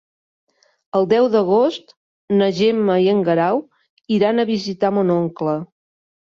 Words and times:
El 0.99 1.03
deu 1.09 1.27
d'agost 1.35 1.93
na 2.39 2.47
Gemma 2.61 2.95
i 3.03 3.11
en 3.13 3.21
Guerau 3.29 3.61
iran 4.17 4.41
a 4.41 4.47
visitar 4.53 4.93
mon 4.97 5.13
oncle. 5.19 5.55